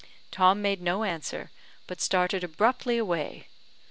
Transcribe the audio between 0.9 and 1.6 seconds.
answer,